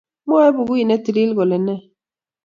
[0.27, 1.75] mwoe bukuit ne tilil kole ne?